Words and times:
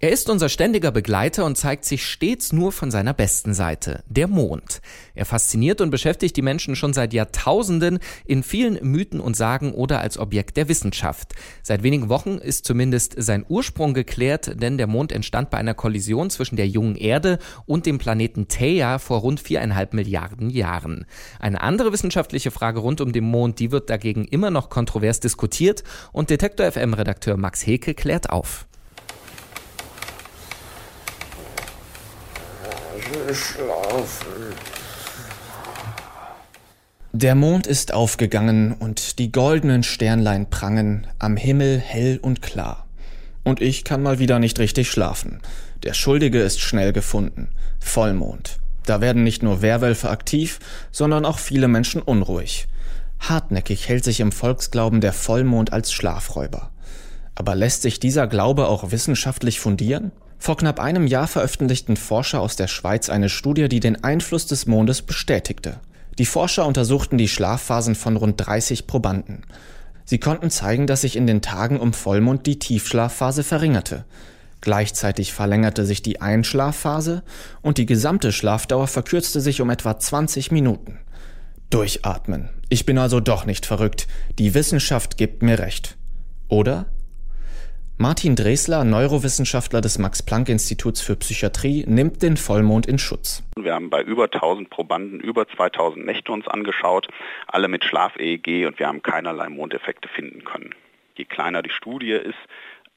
Er 0.00 0.10
ist 0.10 0.30
unser 0.30 0.48
ständiger 0.48 0.92
Begleiter 0.92 1.44
und 1.44 1.58
zeigt 1.58 1.84
sich 1.84 2.06
stets 2.06 2.52
nur 2.52 2.70
von 2.70 2.92
seiner 2.92 3.12
besten 3.12 3.52
Seite, 3.52 4.04
der 4.06 4.28
Mond. 4.28 4.80
Er 5.16 5.24
fasziniert 5.24 5.80
und 5.80 5.90
beschäftigt 5.90 6.36
die 6.36 6.42
Menschen 6.42 6.76
schon 6.76 6.92
seit 6.92 7.12
Jahrtausenden 7.12 7.98
in 8.24 8.44
vielen 8.44 8.78
Mythen 8.88 9.18
und 9.18 9.36
Sagen 9.36 9.72
oder 9.72 10.00
als 10.00 10.16
Objekt 10.16 10.56
der 10.56 10.68
Wissenschaft. 10.68 11.34
Seit 11.64 11.82
wenigen 11.82 12.08
Wochen 12.08 12.38
ist 12.38 12.64
zumindest 12.64 13.16
sein 13.16 13.44
Ursprung 13.48 13.92
geklärt, 13.92 14.62
denn 14.62 14.78
der 14.78 14.86
Mond 14.86 15.10
entstand 15.10 15.50
bei 15.50 15.58
einer 15.58 15.74
Kollision 15.74 16.30
zwischen 16.30 16.54
der 16.54 16.68
jungen 16.68 16.94
Erde 16.94 17.40
und 17.66 17.84
dem 17.84 17.98
Planeten 17.98 18.46
Theia 18.46 19.00
vor 19.00 19.18
rund 19.18 19.40
viereinhalb 19.40 19.94
Milliarden 19.94 20.48
Jahren. 20.48 21.06
Eine 21.40 21.60
andere 21.60 21.92
wissenschaftliche 21.92 22.52
Frage 22.52 22.78
rund 22.78 23.00
um 23.00 23.10
den 23.10 23.24
Mond, 23.24 23.58
die 23.58 23.72
wird 23.72 23.90
dagegen 23.90 24.26
immer 24.26 24.52
noch 24.52 24.70
kontrovers 24.70 25.18
diskutiert 25.18 25.82
und 26.12 26.30
Detektor 26.30 26.70
FM 26.70 26.94
Redakteur 26.94 27.36
Max 27.36 27.66
Heke 27.66 27.94
klärt 27.94 28.30
auf. 28.30 28.67
Schlafen. 33.32 34.54
Der 37.12 37.34
Mond 37.34 37.66
ist 37.66 37.94
aufgegangen 37.94 38.72
und 38.72 39.18
die 39.18 39.32
goldenen 39.32 39.82
Sternlein 39.82 40.50
prangen, 40.50 41.06
am 41.18 41.36
Himmel 41.36 41.78
hell 41.78 42.18
und 42.20 42.42
klar. 42.42 42.86
Und 43.44 43.60
ich 43.60 43.84
kann 43.84 44.02
mal 44.02 44.18
wieder 44.18 44.38
nicht 44.38 44.58
richtig 44.58 44.90
schlafen. 44.90 45.40
Der 45.82 45.94
Schuldige 45.94 46.40
ist 46.40 46.60
schnell 46.60 46.92
gefunden. 46.92 47.48
Vollmond. 47.80 48.58
Da 48.84 49.00
werden 49.00 49.24
nicht 49.24 49.42
nur 49.42 49.62
Werwölfe 49.62 50.10
aktiv, 50.10 50.60
sondern 50.92 51.24
auch 51.24 51.38
viele 51.38 51.68
Menschen 51.68 52.02
unruhig. 52.02 52.68
Hartnäckig 53.20 53.88
hält 53.88 54.04
sich 54.04 54.20
im 54.20 54.32
Volksglauben 54.32 55.00
der 55.00 55.12
Vollmond 55.12 55.72
als 55.72 55.92
Schlafräuber. 55.92 56.70
Aber 57.34 57.54
lässt 57.54 57.82
sich 57.82 58.00
dieser 58.00 58.26
Glaube 58.26 58.68
auch 58.68 58.90
wissenschaftlich 58.90 59.60
fundieren? 59.60 60.12
Vor 60.38 60.56
knapp 60.56 60.80
einem 60.80 61.06
Jahr 61.06 61.26
veröffentlichten 61.26 61.96
Forscher 61.96 62.40
aus 62.40 62.56
der 62.56 62.68
Schweiz 62.68 63.08
eine 63.08 63.28
Studie, 63.28 63.68
die 63.68 63.80
den 63.80 64.02
Einfluss 64.04 64.46
des 64.46 64.66
Mondes 64.66 65.02
bestätigte. 65.02 65.80
Die 66.18 66.26
Forscher 66.26 66.66
untersuchten 66.66 67.18
die 67.18 67.28
Schlafphasen 67.28 67.94
von 67.94 68.16
rund 68.16 68.44
30 68.44 68.86
Probanden. 68.86 69.42
Sie 70.04 70.18
konnten 70.18 70.50
zeigen, 70.50 70.86
dass 70.86 71.02
sich 71.02 71.16
in 71.16 71.26
den 71.26 71.42
Tagen 71.42 71.78
um 71.78 71.92
Vollmond 71.92 72.46
die 72.46 72.58
Tiefschlafphase 72.58 73.44
verringerte. 73.44 74.04
Gleichzeitig 74.60 75.32
verlängerte 75.32 75.84
sich 75.84 76.02
die 76.02 76.20
Einschlafphase 76.20 77.22
und 77.62 77.78
die 77.78 77.86
gesamte 77.86 78.32
Schlafdauer 78.32 78.88
verkürzte 78.88 79.40
sich 79.40 79.60
um 79.60 79.70
etwa 79.70 79.98
20 79.98 80.50
Minuten. 80.50 80.98
Durchatmen. 81.70 82.48
Ich 82.68 82.86
bin 82.86 82.98
also 82.98 83.20
doch 83.20 83.44
nicht 83.44 83.66
verrückt. 83.66 84.08
Die 84.38 84.54
Wissenschaft 84.54 85.16
gibt 85.16 85.42
mir 85.42 85.58
recht. 85.58 85.96
Oder? 86.48 86.86
Martin 88.00 88.36
Dresler, 88.36 88.84
Neurowissenschaftler 88.84 89.80
des 89.80 89.98
Max-Planck-Instituts 89.98 91.00
für 91.00 91.16
Psychiatrie, 91.16 91.84
nimmt 91.88 92.22
den 92.22 92.36
Vollmond 92.36 92.86
in 92.86 92.96
Schutz. 92.96 93.42
Wir 93.60 93.74
haben 93.74 93.90
bei 93.90 94.02
über 94.02 94.26
1000 94.32 94.70
Probanden 94.70 95.18
über 95.18 95.48
2000 95.48 96.06
Nächte 96.06 96.30
uns 96.30 96.46
angeschaut, 96.46 97.08
alle 97.48 97.66
mit 97.66 97.82
Schlaf-EEG 97.82 98.68
und 98.68 98.78
wir 98.78 98.86
haben 98.86 99.02
keinerlei 99.02 99.48
Mondeffekte 99.48 100.08
finden 100.08 100.44
können. 100.44 100.76
Je 101.16 101.24
kleiner 101.24 101.60
die 101.60 101.70
Studie 101.70 102.12
ist, 102.12 102.38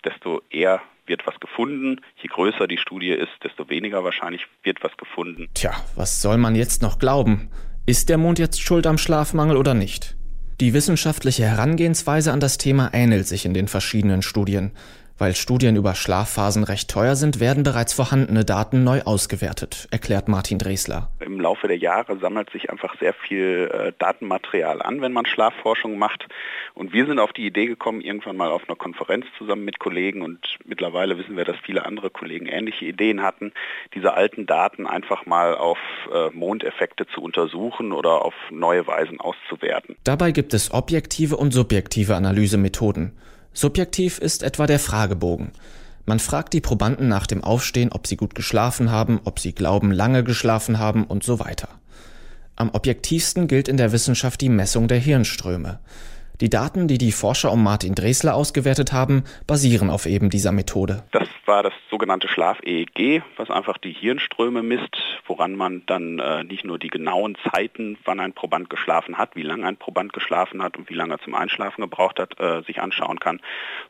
desto 0.05 0.43
eher 0.51 0.83
wird 1.07 1.25
was 1.25 1.39
gefunden. 1.39 2.01
Je 2.21 2.29
größer 2.29 2.67
die 2.67 2.77
Studie 2.77 3.09
ist, 3.09 3.31
desto 3.43 3.69
weniger 3.69 4.03
wahrscheinlich 4.03 4.45
wird 4.61 4.83
was 4.83 4.95
gefunden. 4.97 5.49
Tja, 5.55 5.71
was 5.95 6.21
soll 6.21 6.37
man 6.37 6.53
jetzt 6.53 6.83
noch 6.83 6.99
glauben? 6.99 7.49
Ist 7.87 8.09
der 8.09 8.19
Mond 8.19 8.37
jetzt 8.37 8.61
schuld 8.61 8.85
am 8.85 8.99
Schlafmangel 8.99 9.57
oder 9.57 9.73
nicht? 9.73 10.15
Die 10.61 10.73
wissenschaftliche 10.73 11.43
Herangehensweise 11.43 12.31
an 12.31 12.39
das 12.39 12.59
Thema 12.59 12.91
ähnelt 12.93 13.27
sich 13.27 13.47
in 13.47 13.55
den 13.55 13.67
verschiedenen 13.67 14.21
Studien. 14.21 14.69
Weil 15.21 15.35
Studien 15.35 15.75
über 15.75 15.93
Schlafphasen 15.93 16.63
recht 16.63 16.89
teuer 16.89 17.15
sind, 17.15 17.39
werden 17.39 17.61
bereits 17.61 17.93
vorhandene 17.93 18.43
Daten 18.43 18.83
neu 18.83 19.03
ausgewertet, 19.03 19.87
erklärt 19.91 20.27
Martin 20.27 20.57
Dresler. 20.57 21.11
Im 21.19 21.39
Laufe 21.39 21.67
der 21.67 21.77
Jahre 21.77 22.17
sammelt 22.17 22.49
sich 22.49 22.71
einfach 22.71 22.97
sehr 22.99 23.13
viel 23.13 23.69
äh, 23.71 23.93
Datenmaterial 23.99 24.81
an, 24.81 24.99
wenn 25.01 25.13
man 25.13 25.27
Schlafforschung 25.27 25.99
macht. 25.99 26.25
Und 26.73 26.91
wir 26.91 27.05
sind 27.05 27.19
auf 27.19 27.33
die 27.33 27.45
Idee 27.45 27.67
gekommen, 27.67 28.01
irgendwann 28.01 28.35
mal 28.35 28.49
auf 28.49 28.67
einer 28.67 28.75
Konferenz 28.75 29.27
zusammen 29.37 29.63
mit 29.63 29.77
Kollegen 29.77 30.23
und 30.23 30.39
mittlerweile 30.65 31.19
wissen 31.19 31.37
wir, 31.37 31.45
dass 31.45 31.57
viele 31.63 31.85
andere 31.85 32.09
Kollegen 32.09 32.47
ähnliche 32.47 32.85
Ideen 32.85 33.21
hatten, 33.21 33.53
diese 33.93 34.15
alten 34.15 34.47
Daten 34.47 34.87
einfach 34.87 35.27
mal 35.27 35.53
auf 35.53 35.77
äh, 36.11 36.31
Mondeffekte 36.31 37.05
zu 37.05 37.21
untersuchen 37.21 37.91
oder 37.91 38.25
auf 38.25 38.33
neue 38.49 38.87
Weisen 38.87 39.19
auszuwerten. 39.19 39.97
Dabei 40.03 40.31
gibt 40.31 40.55
es 40.55 40.73
objektive 40.73 41.37
und 41.37 41.51
subjektive 41.51 42.15
Analysemethoden. 42.15 43.15
Subjektiv 43.53 44.17
ist 44.17 44.43
etwa 44.43 44.65
der 44.65 44.79
Fragebogen. 44.79 45.51
Man 46.05 46.19
fragt 46.19 46.53
die 46.53 46.61
Probanden 46.61 47.07
nach 47.07 47.27
dem 47.27 47.43
Aufstehen, 47.43 47.91
ob 47.91 48.07
sie 48.07 48.17
gut 48.17 48.33
geschlafen 48.33 48.91
haben, 48.91 49.19
ob 49.23 49.39
sie 49.39 49.53
glauben, 49.53 49.91
lange 49.91 50.23
geschlafen 50.23 50.79
haben 50.79 51.03
und 51.03 51.23
so 51.23 51.39
weiter. 51.39 51.69
Am 52.55 52.69
objektivsten 52.69 53.47
gilt 53.47 53.67
in 53.67 53.77
der 53.77 53.91
Wissenschaft 53.91 54.41
die 54.41 54.49
Messung 54.49 54.87
der 54.87 54.99
Hirnströme. 54.99 55.79
Die 56.41 56.49
Daten, 56.49 56.87
die 56.87 56.97
die 56.97 57.11
Forscher 57.11 57.51
um 57.51 57.63
Martin 57.63 57.93
Dresler 57.93 58.33
ausgewertet 58.33 58.91
haben, 58.91 59.25
basieren 59.45 59.91
auf 59.91 60.07
eben 60.07 60.31
dieser 60.31 60.51
Methode. 60.51 61.03
Das 61.11 61.27
war 61.45 61.61
das 61.61 61.73
sogenannte 61.91 62.27
Schlaf-EEG, 62.27 63.21
was 63.37 63.51
einfach 63.51 63.77
die 63.77 63.91
Hirnströme 63.91 64.63
misst, 64.63 64.97
woran 65.27 65.55
man 65.55 65.83
dann 65.85 66.17
äh, 66.17 66.43
nicht 66.43 66.65
nur 66.65 66.79
die 66.79 66.87
genauen 66.87 67.37
Zeiten, 67.51 67.99
wann 68.05 68.19
ein 68.19 68.33
Proband 68.33 68.71
geschlafen 68.71 69.19
hat, 69.19 69.35
wie 69.35 69.43
lange 69.43 69.67
ein 69.67 69.77
Proband 69.77 70.13
geschlafen 70.13 70.63
hat 70.63 70.77
und 70.77 70.89
wie 70.89 70.95
lange 70.95 71.13
er 71.13 71.19
zum 71.19 71.35
Einschlafen 71.35 71.81
gebraucht 71.81 72.17
hat, 72.19 72.39
äh, 72.39 72.63
sich 72.63 72.81
anschauen 72.81 73.19
kann, 73.19 73.39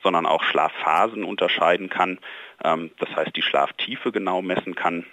sondern 0.03 0.25
auch 0.25 0.43
Schlafphasen 0.43 1.23
unterscheiden 1.23 1.87
kann. 1.87 2.19
Ähm, 2.65 2.91
das 2.99 3.15
heißt, 3.15 3.33
die 3.33 3.43
Schlaftiefe 3.43 4.11
genau 4.11 4.41
messen 4.41 4.75
kann. 4.75 5.05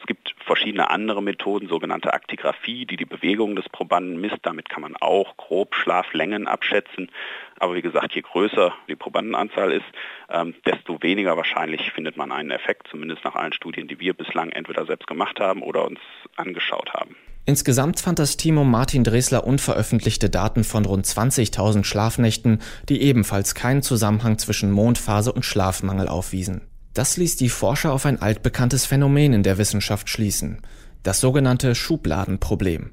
Es 0.00 0.06
gibt 0.06 0.34
verschiedene 0.44 0.90
andere 0.90 1.22
Methoden, 1.22 1.68
sogenannte 1.68 2.12
Aktigraphie, 2.12 2.86
die 2.86 2.96
die 2.96 3.04
Bewegung 3.04 3.56
des 3.56 3.68
Probanden 3.68 4.20
misst. 4.20 4.38
Damit 4.42 4.68
kann 4.68 4.82
man 4.82 4.96
auch 4.96 5.36
grob 5.36 5.74
Schlaflängen 5.74 6.46
abschätzen. 6.46 7.10
Aber 7.58 7.74
wie 7.74 7.82
gesagt, 7.82 8.14
je 8.14 8.22
größer 8.22 8.72
die 8.88 8.96
Probandenanzahl 8.96 9.72
ist, 9.72 9.86
ähm, 10.30 10.54
desto 10.64 11.02
weniger 11.02 11.36
wahrscheinlich 11.36 11.90
findet 11.92 12.16
man 12.16 12.32
einen 12.32 12.50
Effekt, 12.50 12.88
zumindest 12.88 13.24
nach 13.24 13.34
allen 13.34 13.52
Studien, 13.52 13.88
die 13.88 13.98
wir 13.98 14.14
bislang 14.14 14.50
entweder 14.50 14.86
selbst 14.86 15.06
gemacht 15.06 15.40
haben 15.40 15.62
oder 15.62 15.84
uns 15.84 16.00
angeschaut 16.36 16.92
haben. 16.94 17.16
Insgesamt 17.48 17.98
fand 17.98 18.18
das 18.18 18.36
Team 18.36 18.58
um 18.58 18.70
Martin 18.70 19.04
Dresler 19.04 19.46
unveröffentlichte 19.46 20.28
Daten 20.28 20.64
von 20.64 20.84
rund 20.84 21.06
20.000 21.06 21.84
Schlafnächten, 21.84 22.60
die 22.90 23.00
ebenfalls 23.00 23.54
keinen 23.54 23.82
Zusammenhang 23.82 24.36
zwischen 24.36 24.70
Mondphase 24.70 25.32
und 25.32 25.46
Schlafmangel 25.46 26.08
aufwiesen. 26.08 26.67
Das 26.98 27.16
ließ 27.16 27.36
die 27.36 27.48
Forscher 27.48 27.92
auf 27.92 28.06
ein 28.06 28.20
altbekanntes 28.20 28.84
Phänomen 28.84 29.32
in 29.32 29.44
der 29.44 29.56
Wissenschaft 29.56 30.08
schließen, 30.08 30.60
das 31.04 31.20
sogenannte 31.20 31.76
Schubladenproblem. 31.76 32.90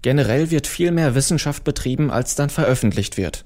Generell 0.00 0.50
wird 0.50 0.66
viel 0.66 0.92
mehr 0.92 1.14
Wissenschaft 1.14 1.62
betrieben, 1.62 2.10
als 2.10 2.36
dann 2.36 2.48
veröffentlicht 2.48 3.18
wird. 3.18 3.44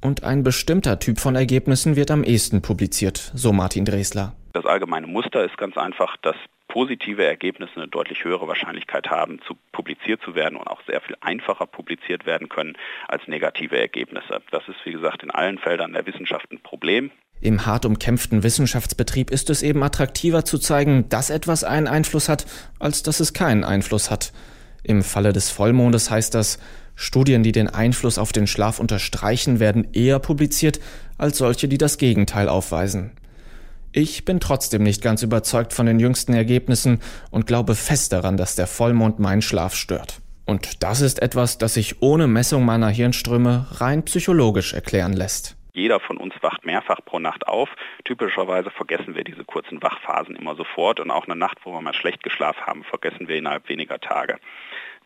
Und 0.00 0.22
ein 0.22 0.44
bestimmter 0.44 1.00
Typ 1.00 1.18
von 1.18 1.34
Ergebnissen 1.34 1.96
wird 1.96 2.12
am 2.12 2.22
ehesten 2.22 2.62
publiziert, 2.62 3.32
so 3.34 3.52
Martin 3.52 3.84
Dresler. 3.84 4.36
Das 4.52 4.66
allgemeine 4.66 5.08
Muster 5.08 5.44
ist 5.44 5.58
ganz 5.58 5.76
einfach, 5.76 6.16
dass 6.18 6.36
positive 6.68 7.24
Ergebnisse 7.24 7.74
eine 7.74 7.88
deutlich 7.88 8.22
höhere 8.22 8.46
Wahrscheinlichkeit 8.46 9.10
haben, 9.10 9.40
zu 9.48 9.56
publiziert 9.72 10.22
zu 10.22 10.36
werden 10.36 10.56
und 10.56 10.68
auch 10.68 10.80
sehr 10.86 11.00
viel 11.00 11.16
einfacher 11.22 11.66
publiziert 11.66 12.24
werden 12.24 12.48
können 12.48 12.74
als 13.08 13.26
negative 13.26 13.76
Ergebnisse. 13.76 14.40
Das 14.52 14.62
ist, 14.68 14.76
wie 14.84 14.92
gesagt, 14.92 15.24
in 15.24 15.32
allen 15.32 15.58
Feldern 15.58 15.92
der 15.92 16.06
Wissenschaft 16.06 16.52
ein 16.52 16.60
Problem. 16.60 17.10
Im 17.40 17.64
hart 17.64 17.86
umkämpften 17.86 18.42
Wissenschaftsbetrieb 18.42 19.30
ist 19.30 19.48
es 19.48 19.62
eben 19.62 19.82
attraktiver 19.82 20.44
zu 20.44 20.58
zeigen, 20.58 21.08
dass 21.08 21.30
etwas 21.30 21.64
einen 21.64 21.86
Einfluss 21.86 22.28
hat, 22.28 22.46
als 22.78 23.02
dass 23.02 23.20
es 23.20 23.32
keinen 23.32 23.64
Einfluss 23.64 24.10
hat. 24.10 24.32
Im 24.82 25.02
Falle 25.02 25.32
des 25.32 25.50
Vollmondes 25.50 26.10
heißt 26.10 26.34
das, 26.34 26.58
Studien, 26.94 27.42
die 27.42 27.52
den 27.52 27.68
Einfluss 27.68 28.18
auf 28.18 28.32
den 28.32 28.46
Schlaf 28.46 28.78
unterstreichen, 28.78 29.58
werden 29.58 29.88
eher 29.94 30.18
publiziert 30.18 30.80
als 31.16 31.38
solche, 31.38 31.66
die 31.66 31.78
das 31.78 31.96
Gegenteil 31.96 32.48
aufweisen. 32.48 33.12
Ich 33.92 34.26
bin 34.26 34.38
trotzdem 34.38 34.82
nicht 34.82 35.02
ganz 35.02 35.22
überzeugt 35.22 35.72
von 35.72 35.86
den 35.86 35.98
jüngsten 35.98 36.34
Ergebnissen 36.34 37.00
und 37.30 37.46
glaube 37.46 37.74
fest 37.74 38.12
daran, 38.12 38.36
dass 38.36 38.54
der 38.54 38.66
Vollmond 38.66 39.18
meinen 39.18 39.42
Schlaf 39.42 39.74
stört. 39.74 40.20
Und 40.44 40.82
das 40.82 41.00
ist 41.00 41.22
etwas, 41.22 41.58
das 41.58 41.74
sich 41.74 42.02
ohne 42.02 42.26
Messung 42.26 42.64
meiner 42.64 42.88
Hirnströme 42.88 43.66
rein 43.72 44.04
psychologisch 44.04 44.74
erklären 44.74 45.14
lässt. 45.14 45.56
Jeder 45.72 46.00
von 46.00 46.16
uns 46.16 46.34
wacht 46.42 46.64
mehrfach 46.64 47.00
pro 47.04 47.18
Nacht 47.18 47.46
auf. 47.46 47.68
Typischerweise 48.04 48.70
vergessen 48.70 49.14
wir 49.14 49.24
diese 49.24 49.44
kurzen 49.44 49.82
Wachphasen 49.82 50.36
immer 50.36 50.54
sofort 50.54 51.00
und 51.00 51.10
auch 51.10 51.26
eine 51.26 51.36
Nacht, 51.36 51.58
wo 51.64 51.72
wir 51.72 51.80
mal 51.80 51.94
schlecht 51.94 52.22
geschlafen 52.22 52.66
haben, 52.66 52.84
vergessen 52.84 53.28
wir 53.28 53.36
innerhalb 53.36 53.68
weniger 53.68 54.00
Tage. 54.00 54.38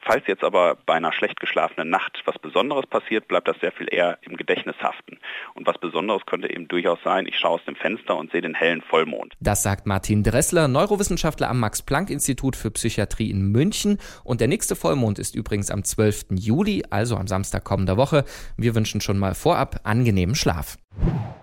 Falls 0.07 0.27
jetzt 0.27 0.45
aber 0.45 0.77
bei 0.87 0.95
einer 0.95 1.13
schlecht 1.13 1.41
geschlafenen 1.41 1.89
Nacht 1.89 2.23
was 2.27 2.39
Besonderes 2.39 2.87
passiert, 2.87 3.27
bleibt 3.27 3.49
das 3.49 3.57
sehr 3.61 3.73
viel 3.73 3.89
eher 3.91 4.19
im 4.23 4.37
Gedächtnis 4.37 4.77
haften. 4.81 5.19
Und 5.55 5.67
was 5.67 5.79
Besonderes 5.79 6.27
könnte 6.27 6.51
eben 6.51 6.69
durchaus 6.69 6.99
sein, 7.03 7.27
ich 7.27 7.39
schaue 7.39 7.53
aus 7.53 7.65
dem 7.67 7.77
Fenster 7.77 8.17
und 8.17 8.31
sehe 8.31 8.43
den 8.43 8.55
hellen 8.55 8.83
Vollmond. 8.83 9.35
Das 9.41 9.63
sagt 9.63 9.87
Martin 9.87 10.23
Dressler, 10.23 10.69
Neurowissenschaftler 10.69 11.49
am 11.49 11.61
Max-Planck-Institut 11.61 12.57
für 12.57 12.71
Psychiatrie 12.71 13.31
in 13.31 13.51
München. 13.51 13.99
Und 14.25 14.41
der 14.41 14.49
nächste 14.49 14.77
Vollmond 14.77 15.19
ist 15.19 15.35
übrigens 15.35 15.71
am 15.71 15.85
12. 15.85 16.27
Juli, 16.33 16.85
also 16.91 17.17
am 17.17 17.27
Samstag 17.27 17.65
kommender 17.65 17.97
Woche. 17.97 18.25
Wir 18.59 18.75
wünschen 18.75 19.01
schon 19.01 19.19
mal 19.19 19.35
vorab 19.35 19.81
angenehmen 19.85 20.35
Schlaf. 20.35 20.77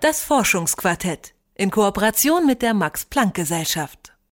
Das 0.02 0.24
Forschungsquartett 0.24 1.34
in 1.56 1.72
Kooperation 1.72 2.46
mit 2.46 2.62
der 2.62 2.74
Max-Planck-Gesellschaft. 2.74 4.14